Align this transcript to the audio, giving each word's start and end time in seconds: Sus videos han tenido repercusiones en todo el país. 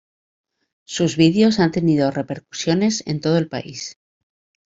Sus 0.83 1.15
videos 1.15 1.59
han 1.59 1.69
tenido 1.71 2.09
repercusiones 2.09 3.03
en 3.05 3.21
todo 3.21 3.37
el 3.37 3.47
país. 3.49 3.99